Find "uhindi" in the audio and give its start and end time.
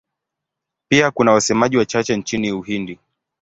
2.51-2.99